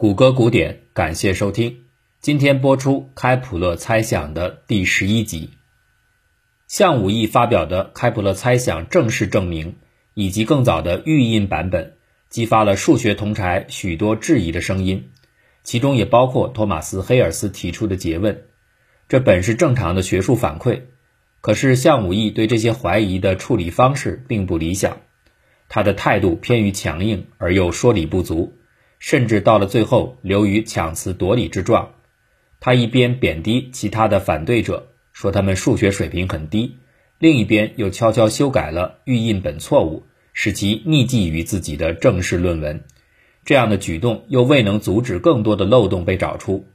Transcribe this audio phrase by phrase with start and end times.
[0.00, 1.82] 谷歌古典，感谢收听。
[2.22, 5.50] 今天播出开普勒猜想的第十一集。
[6.66, 9.76] 向武义发表的开普勒猜想正式证明，
[10.14, 11.98] 以及更早的预印版本，
[12.30, 15.10] 激发了数学同柴许多质疑的声音，
[15.64, 18.44] 其中也包括托马斯·黑尔斯提出的诘问。
[19.06, 20.84] 这本是正常的学术反馈，
[21.42, 25.02] 可是向武义对这些怀疑的处理方式并不理想，
[25.68, 28.54] 他的态度偏于强硬而又说理不足。
[29.00, 31.94] 甚至到了最后，流于强词夺理之状。
[32.60, 36.76] 他一边贬低其他的反对者，说他们数学水平很低；
[37.18, 42.84] 另一边又悄悄修改了预印本错误，使其匿迹于自己的正式论文。
[43.46, 46.66] 这样的举动又未能阻止更多的漏洞被找出。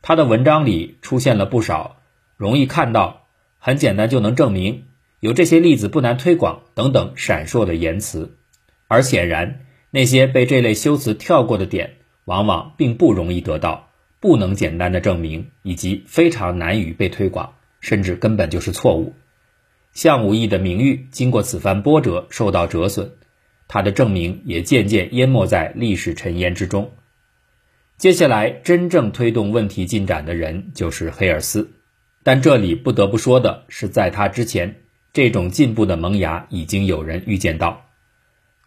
[0.00, 2.00] 他的文章里出现了不少
[2.38, 3.26] 容易看到、
[3.58, 4.84] 很简单就能证明、
[5.20, 8.38] 有这些例子不难推广等等闪烁的言辞，
[8.86, 9.66] 而显然。
[9.90, 19.14] 那些被这类修辞跳过的点，往往并不容易得到，不能简单的证明，以及非常难于被推广，甚至根本就是错误。
[19.92, 23.12] 项武义的名誉经过此番波折受到折损，
[23.66, 26.92] 他的证明也渐渐淹没在历史尘烟之中。
[27.96, 31.72] 接下来真正推动问题进展的人就是黑尔斯，
[32.22, 37.87] 但这里不得不说的是，在他之前，这种进步的萌芽已经有人预见到。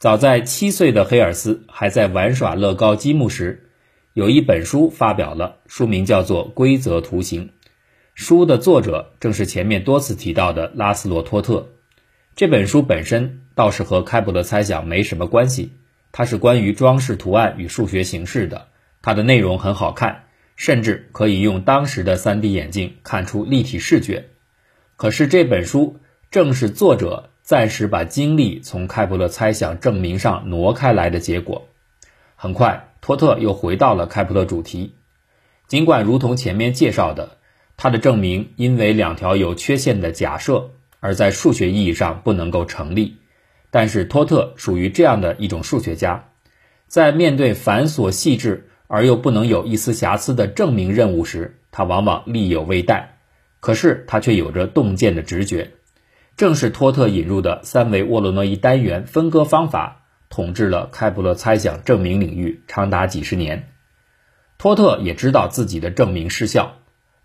[0.01, 3.69] 早在七岁的黑尔斯还在玩耍乐高积木时，
[4.13, 7.45] 有一本书发表了，书名叫做《规则图形》。
[8.15, 11.69] 书的作者正是前面多次提到的拉斯洛托特。
[12.35, 15.73] 这本书本身倒是和开普勒猜想没什么关系，
[16.11, 18.69] 它是关于装饰图案与数学形式的。
[19.03, 20.23] 它的内容很好看，
[20.55, 24.29] 甚至可以用当时的 3D 眼镜看出立体视觉。
[24.95, 25.99] 可是这本书
[26.31, 27.27] 正是作者。
[27.51, 31.67] 暂时把精力从开普勒猜想证明上挪开来的结果，
[32.37, 34.95] 很快托特又回到了开普勒主题。
[35.67, 37.39] 尽管如同前面介绍的，
[37.75, 40.69] 他的证明因为两条有缺陷的假设
[41.01, 43.17] 而在数学意义上不能够成立，
[43.69, 46.29] 但是托特属于这样的一种数学家，
[46.87, 53.17] 在面对繁琐细致而又不能有一丝瑕疵的证明任务时，他往往力有未逮，
[53.59, 55.71] 可是他却有着洞见的直觉。
[56.41, 63.69] 正是托特引入的三维沃罗诺伊单元分割方法，统治了开普勒猜想证明领域长达几十年。
[64.57, 66.77] 托特也知道自己的证明失效，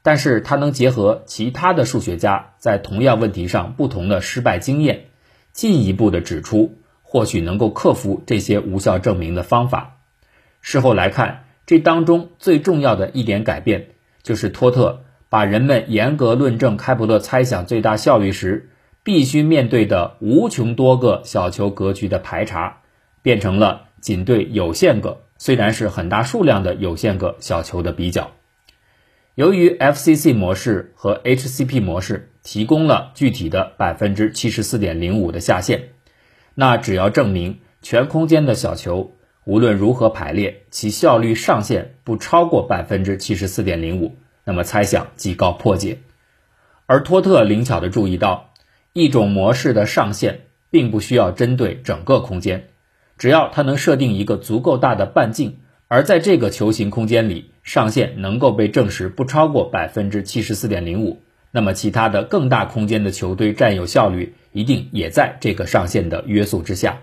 [0.02, 5.06] 但是他能结合其他的数学家在同样问题上不同的失败经验，
[5.50, 9.96] 进一步的指出或许能够克服这些无效证明的方法。
[10.60, 18.68] 事后来看，这当中最重要的一点改变，就是托特把人们严格论证开普勒猜想最大效率时。
[19.06, 22.78] 必须面对的无穷多个小球格局的排查，
[23.22, 28.32] 变成了仅对有限个，虽然是很大数量的有限个小球的比较。
[29.36, 35.90] 由于 FCC 模式和 HCP 模式提供了具体的百分之七十四点零五的下限，
[36.56, 39.12] 那只要证明全空间的小球
[39.44, 46.00] 无论如何排列，其效率上限不超过百分之七十四点零五，那么猜想即告破解。
[46.86, 48.50] 而托特灵巧地注意到。
[48.96, 52.68] 一种模式的上限并不需要针对整个空间，
[53.18, 61.20] 只要它能设定一个足够大的半径，而在这个球形空间里，上限能够被证实不超过百分之七十四点零五，
[61.50, 67.02] 那么其他的更大空间的球堆占有效率一定也在这个上限的约束之下。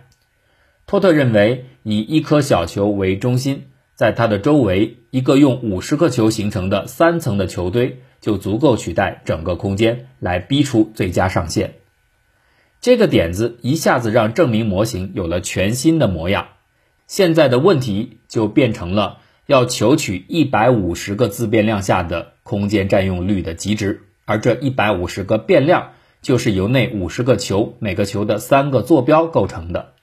[0.87, 11.75] 托特认为，以一颗小球为中心，在它的周围一个用五十颗球形成的三层的球堆就足够取代整个空间，来逼出最佳上限。
[12.83, 16.47] 这个点子一下子让证明模型有了全新的模样。
[17.07, 25.91] 现在的问题就变成了要求取一百五十个自变量下的空间占用率的极值，而这一百五十个变量
[26.21, 29.93] 就是由那五十个球每个球的三个坐标构成的。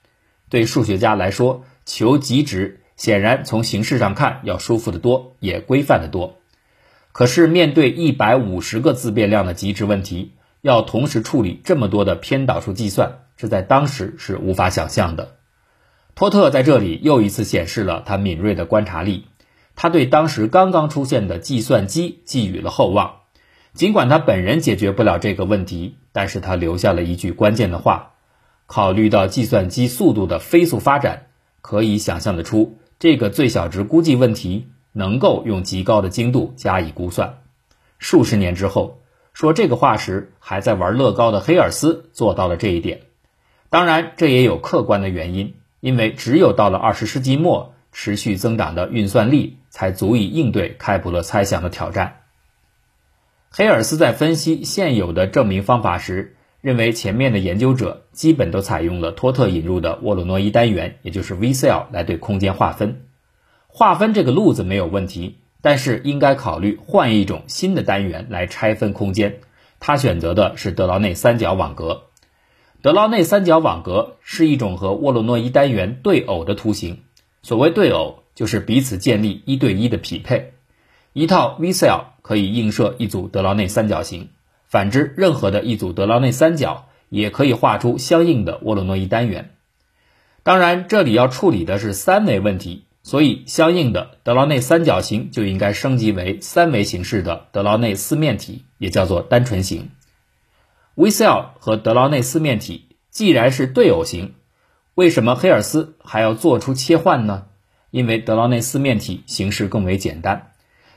[0.49, 6.39] 对数学家来说，求极值显然从形式上看要舒服得多，也规范得多。
[7.11, 10.31] 可是面对一百五十个自变量的极值问题。
[10.61, 15.37] 要同时处理这么多的偏导数计算，这在当时是无法想象的。
[16.13, 19.25] 托特在这里又一次显示了他敏锐的观察力，
[19.75, 23.21] 他对当时刚刚出现的计算机寄予了厚望。
[23.73, 28.11] 尽管他本人解决不了这个问题，但是他留下了一句关键的话：
[28.67, 31.27] 考虑到计算机速度的飞速发展，
[31.61, 37.39] 可以想象得出这个最小值估计问题能够用极高的精度加以估算。
[37.97, 39.00] 数十年之后。
[39.33, 43.01] 说这个话时，还在玩乐高的黑尔斯做到了这一点。
[43.69, 52.17] 当然，这也有客观的原因，因为只有到了二十世纪末，持续增长的运算力才足以应对开普勒猜想的挑战。
[53.49, 63.07] 黑尔斯在分析现有的证明方法时，认为前面的研究者基本都采用了托特引入的沃洛诺伊单元，也就是 V-cell 来对空间划分。
[63.67, 69.39] 划分这个路子没有问题，但是应该考虑换一种新的单元来拆分空间。
[69.79, 72.03] 他选择的是德劳内三角网格。
[72.81, 77.03] 德劳内三角网格是一种和沃洛诺伊单元对偶的图形。
[77.43, 80.53] 所谓对偶，就是彼此建立一对一的匹配。
[81.13, 84.29] 一套 V-cell 可以映射一组德劳内三角形，
[84.67, 89.51] 反之，任何的一组德劳内三角也可以画出相应的沃罗诺伊单元。
[90.43, 99.89] 当然，这里要处理的是三维问题，所以相应的德劳内三角形就应该升级为三维形式的德劳内四面体，也叫做单纯形。
[100.95, 104.35] V-cell 和德劳内四面体既然是对偶形，
[104.93, 107.45] 为什么黑尔斯还要做出切换呢？
[107.89, 110.51] 因为德劳内四面体形式更为简单。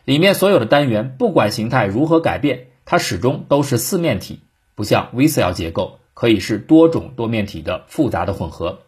[0.05, 4.41] 里面所有的单元，不管形态如何改变，它始终都是四面体，
[4.75, 8.81] 不像 V-cell 结构可以是多种多面体的复杂的混合。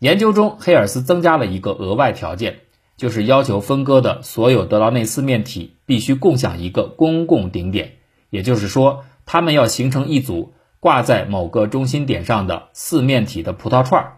[0.00, 2.60] 研究中，黑尔斯增加了一个额外条件，
[2.96, 7.96] 就是要求分割的所有德劳内四面体必须共享一个公共顶点，
[8.30, 14.16] 也就是说，它们要形成一组挂在某个中心点上的四面体的葡萄串儿。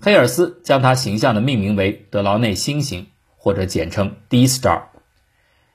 [0.00, 3.06] 黑尔斯将它形象的命名为德劳内星形，
[3.36, 4.86] 或者简称 D star。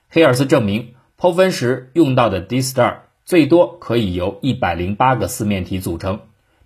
[0.09, 6.19] 黑尔斯证明，剖分时用到的 D star 最多可以由一百零八个四面体组成，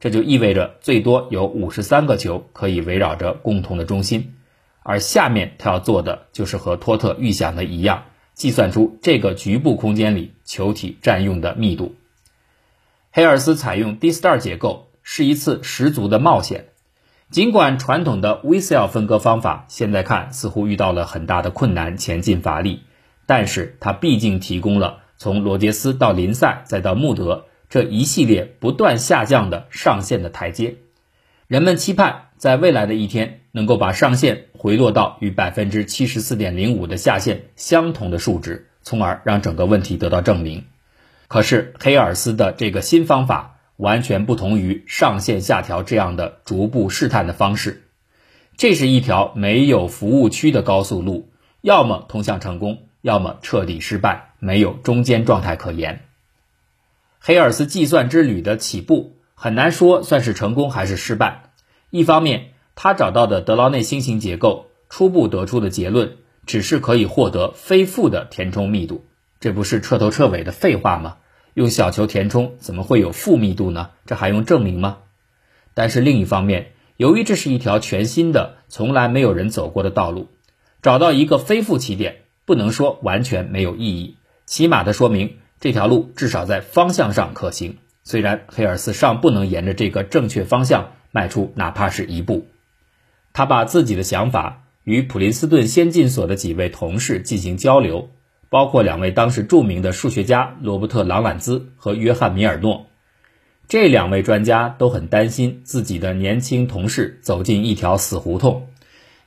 [0.06, 4.36] 这就意味着最多有五十三个球可以围绕着共同的中心。
[4.84, 8.04] 而下面他要做的就是和托特预想的一样，
[8.36, 11.96] 计算出这个局部空间里球体占用的密度。
[13.10, 16.66] 黑尔斯采用 D star 结构是一次十足的冒险，
[17.32, 22.82] 尽管传统的 V-cell 分割方法现在看似乎遇到了很大的困难，前进乏力。
[23.26, 27.46] 但是它毕竟提供了从罗杰斯到林赛再到穆德
[27.76, 30.78] 这一系列不断下降的上限的台阶。
[31.46, 40.64] 人们期盼在未来的一天能够把上限回落到与百分之七十四点零五的下限相同的数值，从而让整个问题得到证明。
[41.28, 47.84] 可是黑尔斯的这个新方法完全不同于上限下调这样的逐步试探的方式。
[48.56, 51.30] 这是一条没有服务区的高速路，
[51.60, 52.84] 要么通向成功。
[53.02, 56.05] 要么彻底失败，没有中间状态可言。
[57.28, 61.54] 黑尔斯计算之旅的起步很难说算是成功还是失败。
[61.90, 69.06] 一方面，他找到的德劳内星形结构初步得出的结论只是可以获得非负的填充密度，
[69.40, 71.18] 这不是彻头彻尾的废话吗？
[71.56, 73.90] 用小球填充怎么会有负密度呢？
[74.06, 75.00] 这还用证明吗？
[75.74, 80.28] 但是另一方面，由于这是一条全新的、从来没有人走过的道路，
[80.84, 82.18] 找到一个非负起点。
[82.46, 87.80] 不能说完全没有意义，起码的说明这条路至少在方向上可行。
[88.04, 92.46] 虽然黑尔斯尚不能沿着这个正确方向迈出哪怕是一步，
[93.34, 98.12] 他把自己的想法与普林斯顿先进所的几位同事进行交流，
[98.52, 102.86] 包括两位当时著名的数学家罗伯特·朗兰兹和约翰·米尔诺。
[103.68, 108.68] 这两位专家都很担心自己的年轻同事走进一条死胡同，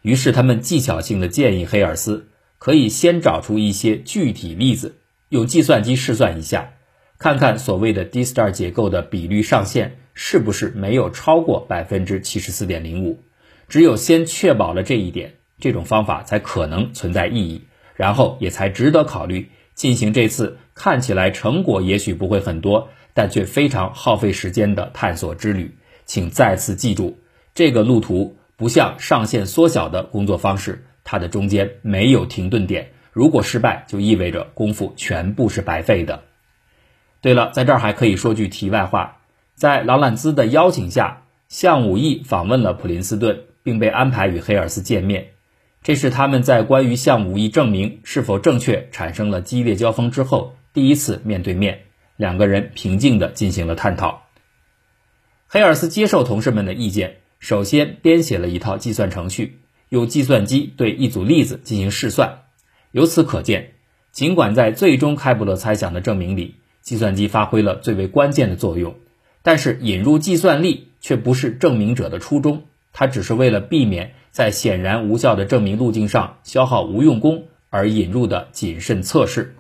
[0.02, 2.29] 于是他们技巧性的建议黑尔斯。
[2.59, 4.97] 可以先找出一些具体例子，
[5.28, 6.75] 用计算机试算一下，
[7.18, 13.23] 看看所谓的 D star 结构的比率上限是不是没有超过百分之七十四点零五。
[13.68, 25.76] 只有先确保了这一点，这种方法才可能存在意义，然后也才值得考虑进行这次看起来成果也许不会很多，但却非常耗费时间的探索之旅。
[26.06, 27.18] 请再次记住，
[27.54, 30.87] 这个路途不像上限缩小的工作方式。
[31.04, 36.22] 它的中间没有停顿点，如果失败，就意味着功夫全部是白费的。
[37.20, 39.22] 对了，在这儿还可以说句题外话，
[39.56, 45.30] 在劳兰兹的邀请下，向武义访问了普林斯顿，并被安排与黑尔斯见面。
[45.82, 54.28] 这是他们在关于向武义证明是否正确产生了激烈交锋之后第一次面对面，两个人平静地进行了探讨。
[55.48, 59.58] 黑尔斯接受同事们的意见，首先编写了一套计算程序。
[59.88, 62.42] 用计算机对一组例子进行试算，
[62.90, 63.73] 由此可见，
[64.12, 68.95] 尽管在最终开普勒猜想的证明里，计算机发挥了最为关键的作用，
[69.42, 72.62] 但是引入计算力却不是证明者的初衷，
[72.95, 79.54] 它只是为了避免在显然无效的证明路径上消耗无用功而引入的谨慎测试。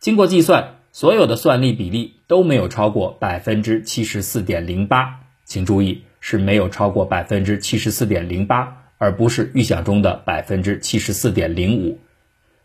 [0.00, 8.80] 经过计算，所有的算力比例都没有超过百分之七十四点零八，请注意是没有超过百分之七十四点零八。
[8.96, 11.98] 而不是预想中的百分之七十四点零五。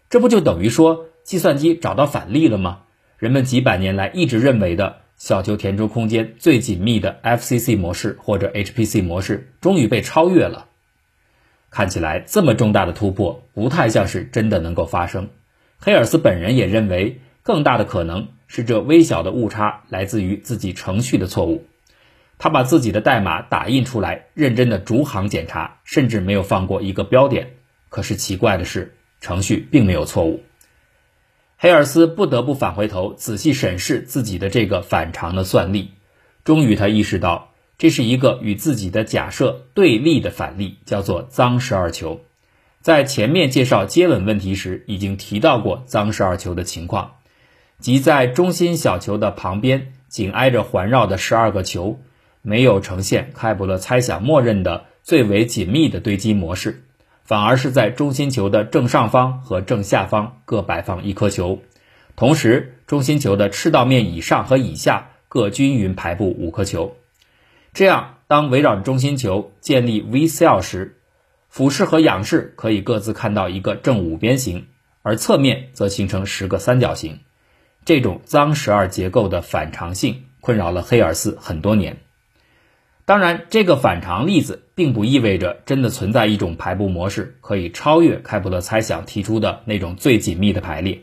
[0.10, 2.82] 这不就等于说计算机找到反例了吗？
[3.18, 10.68] 人们几百年来一直认为的小球填充空间最紧密的 FCC 模式或者 HPC 模式，终于被超越了。
[11.70, 15.30] 看起来这么重大的突破，不太像是真的能够发生。
[15.78, 21.68] 黑尔斯本人也认为，更大的可能是这微小的误差来自于自己程序的错误。
[22.40, 27.52] 他把自己的代码打印出来，认真的逐行检查，甚至没有放过一个标点。
[27.90, 30.44] 可是奇怪的是，程序并没有错误。
[31.58, 35.92] 黑尔斯不得不返回头仔细审视自己的这个反常的算力，
[36.46, 42.22] 终于他意识到这是一个与自己的假设对立的反例，叫做脏十二球。
[42.82, 47.16] 在前面介绍接吻问题时已经提到过脏十二球的情况，
[47.80, 52.00] 即在中心小球的旁边紧挨着环绕的十二个球，
[52.42, 56.86] 没有呈现开普勒猜想默认的最为紧密的堆积模式。
[57.30, 61.62] 反而是在中心球的正上方和正下方各摆放一颗球，
[62.16, 66.98] 同时中心球的赤道面以上和以下各均匀排布五颗球。
[67.72, 70.98] 这样，当围绕中心球建立 V cell 时，
[71.50, 74.66] 俯视和仰视可以各自看到一个正五边形，
[75.04, 77.20] 而侧面则形成十个三角形。
[77.86, 82.00] 这种脏十二结构的反常性困扰了黑尔斯很多年。
[83.06, 91.02] 当然，这个反常例子并不意味着真的存在一种排布模式可以超越开普勒猜想提出的那种最紧密的排列。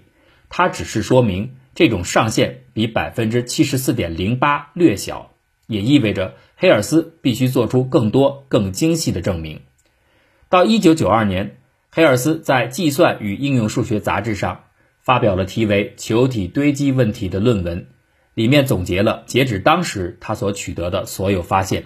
[0.49, 5.33] 它只是说明这种上限比百分之七十四点零八略小，
[5.67, 9.61] 也意味着黑尔斯必须做出更多、更精细的证明。
[10.49, 11.59] 到一九九二年，
[11.91, 14.63] 黑尔斯在《计算与应用数学》杂志上
[15.03, 17.89] 发表了题为“球体堆积问题”的论文，
[18.33, 21.85] 里面总结了截止当时他所取得的所有发现。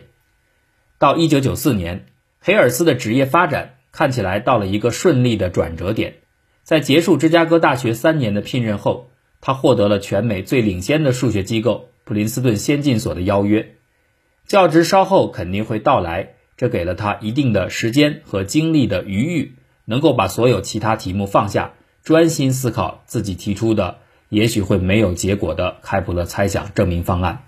[1.01, 2.05] 到一九九四年，
[2.41, 6.17] 黑尔斯的职业发展看起来到了一个顺利的转折点。
[6.63, 9.09] 在结束芝加哥大学三年的聘任后，
[9.41, 13.77] 他获得了全美最领先的数学机构普林斯顿先进所的邀约。
[14.47, 19.55] 教职稍后肯定会到来，这给了他一定的时间和精力的余裕，
[19.87, 21.73] 能够把所有其他题目放下，
[22.05, 27.47] 专心思考自己提出的也许会没有结果的开普勒猜想证明方案。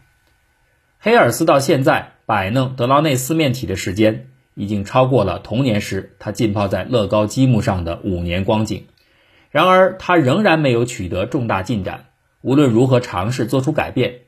[1.04, 2.12] 黑尔斯到现在。
[2.24, 8.84] 摆弄德劳内四面体的时间已经超过了童年时他浸泡在乐高积木上的五年光景，
[9.50, 12.06] 然而他仍然没有取得重大进展。
[12.40, 14.20] 无论如何尝试做出改变，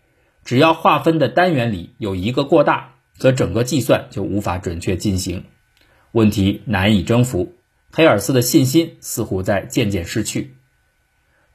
[0.45, 5.45] 只要划分的单元里有一个过大，则整个计算就无法准确进行。
[6.11, 7.55] 问题难以征服，
[7.93, 10.57] 黑尔斯的信心似乎在渐渐失去。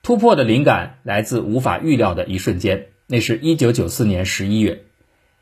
[0.02, 4.86] 突破的灵感来自无法预料的一瞬间，那是一九九四年十一月。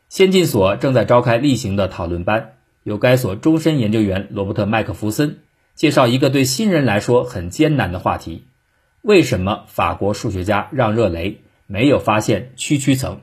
[0.10, 5.40] 先进所正在召开例行的讨论班，由该所终身研究员罗伯特·麦克弗森
[5.76, 8.46] 介绍一个对新人来说很艰难的话题：
[9.02, 13.20] 为什么法国数学家让·热雷没有发现区区层？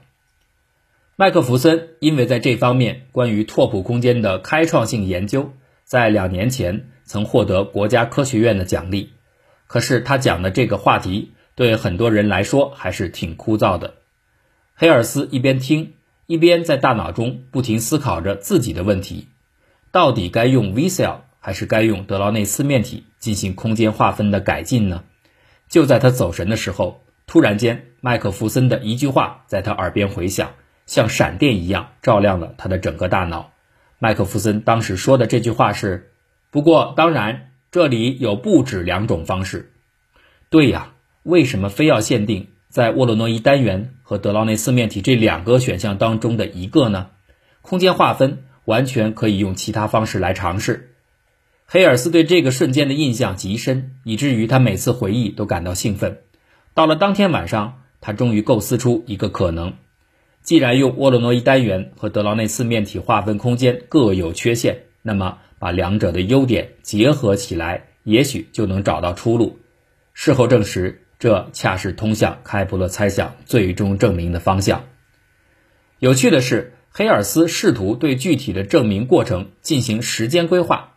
[1.17, 9.11] 麦克弗森因为在这方面关于拓扑空间的开创性研究，在两年前曾获得国家科学院的奖励。
[9.67, 13.95] 可是他讲的这个话题对很多人来说还是挺枯燥的。
[14.75, 15.95] 黑尔斯一边听。
[16.26, 19.28] 一边在大脑中不停思考着自己的问题：
[19.90, 25.04] 到底该用 V cell 还是该用德劳内四面体进行空间划分的改进呢？
[25.69, 30.52] 就在他走神的时候，突然间，麦克弗森的一句话在他耳边回响，
[30.87, 33.52] 像闪电一样照亮了他的整个大脑。
[33.99, 36.11] 麦克弗森当时说的这句话是
[36.50, 39.73] ：“不过，当然，这里有不止两种方式。”
[40.49, 42.49] 对呀，为什么非要限定？
[42.75, 47.11] 在沃洛诺伊单元和德劳内四面体这两个选项当中的一个呢？
[47.62, 50.90] 空间划分完全可以用其他方式来尝试。
[51.66, 56.19] 黑尔斯对这个瞬间的印象极深，以至于他每次回忆都感到兴奋。
[56.75, 59.75] 到了当天晚上，他终于构思出一个可能：
[60.43, 69.61] 既然用沃洛诺伊单元和德劳内四面体划分空间各有缺陷，那么把两者的优点结合起来，也许就能找到出路。
[70.12, 71.02] 事后证实。
[71.18, 74.85] 这恰是通向开普勒猜想最终证明的方向。
[75.99, 80.94] 有趣的是，黑尔斯试图对具体的证明过程进行时间规划。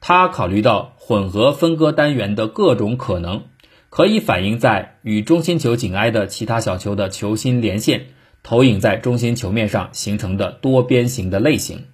[0.00, 3.42] 他考虑到混合分割单元的各种可能，
[3.90, 8.06] 可以反映在与中心球紧挨的其他小球的球心连线
[8.42, 11.84] 投影在中心球面上形成的多边形的类型。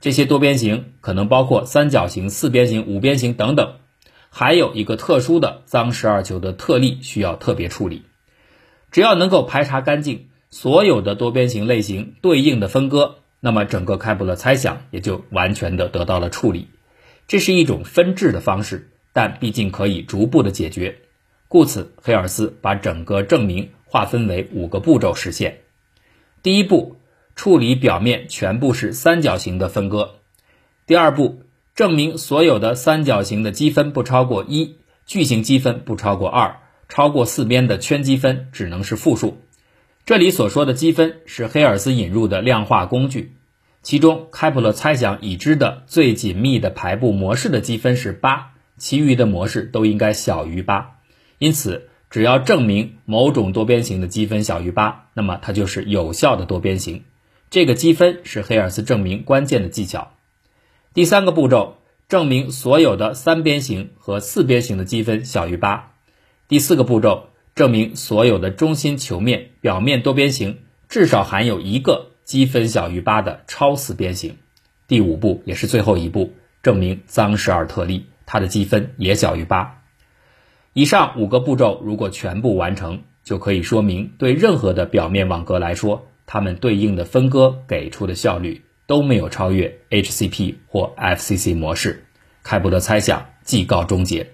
[0.00, 3.74] 这些多边形可能包括三角形、四边形、五边形等等。
[4.30, 8.02] 还有一个特殊的脏十二球的特例需要特别处理，
[8.90, 16.68] 只要能够排查干净所有的多边形类型对应的分割，那么整个开普勒猜想也就完全的得到了处理。
[17.26, 20.98] 这是一种分治的方式，但毕竟可以逐步的解决。
[21.48, 25.60] 故此，黑尔斯把整个证明划分为五个步骤实现。
[26.42, 26.96] 第一步，
[27.34, 30.16] 处理表面全部是三角形的分割。
[30.86, 31.42] 第二步，
[31.78, 36.56] 证明所有的三角形的积分不超过一，矩形积分不超过二，
[36.88, 39.38] 超过四边的圈积分只能是负数。
[40.04, 43.36] 这里所说的积分是黑尔斯引入的量化工具。
[43.80, 50.96] 其中，开普勒猜想已知的最紧密的排布模式的积分是八，其余的模式都应该小于八。
[51.38, 57.04] 因此，只要证明某种多边形的积分小于八，那么它就是有效的多边形。
[57.50, 60.10] 这个积分是黑尔斯证明关键的技巧。
[60.94, 61.76] 第三个步骤，
[62.08, 65.92] 证明所有的三边形和四边形的积分小于八。
[66.48, 72.10] 第四个步骤，证明所有的中心球面表面多边形至少含有一个。
[72.28, 74.36] 积分小于八的超四边形，
[74.86, 79.80] 第五步也是最后一步，证明脏十二特例，它的积分也小于八。
[80.74, 92.06] 以上五个步骤如果全部完成，就可以说明对任何的表面网格来说，它们对应的分割给出的效率都没有超越 HCP 或 FCC 模式。
[92.42, 94.30] 开普勒猜想即告终结。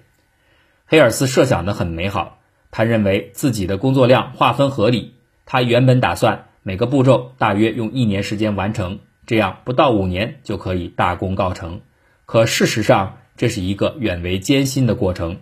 [0.85, 2.39] 黑尔斯设想的很美好，
[2.71, 5.13] 他认为自己的工作量划分合理，
[5.45, 6.47] 他原本打算。
[6.63, 11.81] 每个步骤大约用一年时间完成，这样不到五年就可以大功告成。
[12.25, 15.41] 可事实上，这是一个远为艰辛的过程。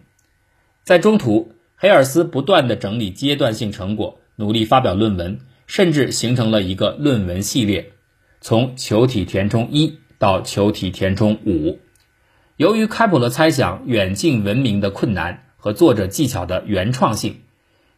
[0.84, 7.93] 在中途，黑尔斯不断地整理阶段性成果，努力发表论文，甚至形成了一个论文系列，
[8.44, 11.80] 从球体填充一到球体填充五。
[12.58, 17.40] 由于开普勒猜想远近闻名的困难和作者技巧的原创性，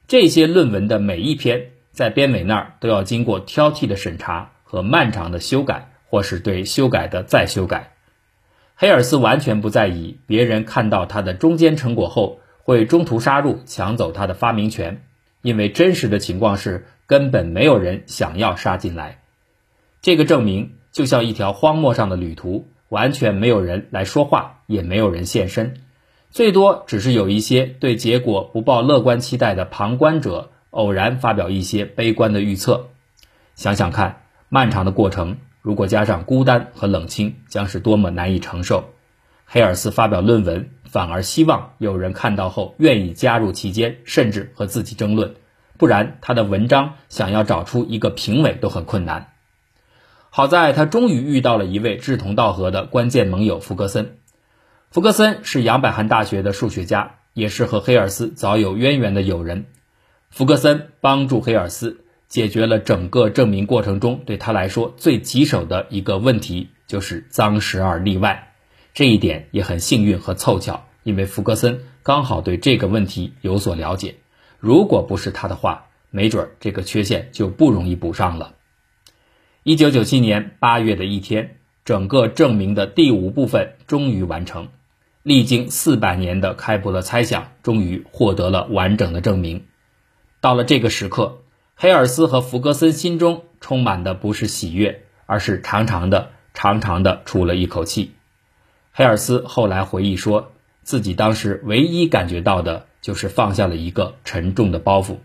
[0.08, 1.72] 这些论文的每一篇。
[1.92, 7.94] 在编委那儿都要经过挑剔的审查和漫长的修改，或是对修改的再修改。
[8.76, 15.02] 黑尔斯完全不在意别人看到他的中间成果后会中途杀入抢走他的发明权，
[15.42, 19.22] 因为真实的情况是根本没有人想要杀进来。
[20.06, 25.78] 这个证明就像一条荒漠上的旅途，完全没有人来说话，也没有人现身，
[26.30, 30.52] 最多只是有一些对结果不抱乐观期待的旁观者。
[30.70, 32.90] 偶然发表一些悲观的预测，
[33.56, 38.92] 想想看，漫长的过程如果加上孤单和冷清，将是多么难以承受。
[39.46, 45.34] 黑尔斯发表论文，反而希望有人看到后愿意加入其间，甚至和自己争论，
[45.80, 49.32] 不然他的文章想要找出一个评委都很困难。
[50.36, 54.18] 好在他终于遇到了一位志同道合的关键盟友福格森。
[54.92, 59.68] 福格森是杨百翰大学的数学家，也是和黑尔斯早有渊源的友人。
[60.32, 68.52] 福格森帮助黑尔斯解决了整个证明过程中对他来说最棘手的一个问题，就是脏十二例外。
[68.94, 74.16] 这一点也很幸运和凑巧，因为福格森刚好对这个问题有所了解。
[74.60, 78.55] 如果不是他的话，没准这个缺陷就不容易补上了。
[79.68, 84.68] 一九九七年八月的一天，整个证明的第五部分终于完成。
[85.24, 89.66] 历经四百年的开普勒猜想，终于获得了完整的证明。
[90.40, 91.40] 到了这个时刻，
[91.74, 98.12] 黑尔斯和福格森心中充满的不是喜悦，而是长长的、长长的出了一口气。
[98.92, 100.52] 黑尔斯后来回忆说，
[100.84, 105.18] 自己当时唯一感觉到的就是放下了一个沉重的包袱。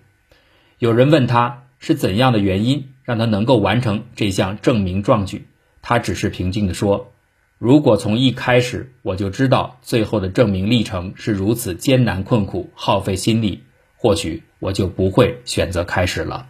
[0.78, 5.46] 有人问他是怎样的原因让他能够完成这项证明壮举，
[5.82, 7.12] 他只是平静地说
[7.58, 13.64] ：“如果从一开始我就知道最后的证明历程是如此艰难困苦、耗费心力。”
[14.02, 16.48] 或许我就不会选择开始了。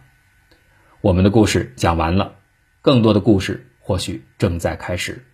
[1.01, 2.35] 我们的故事讲完了，
[2.81, 5.25] 更多的故事或许正在开始。